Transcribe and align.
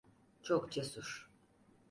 Çok 0.43 0.71
cesur. 0.71 1.29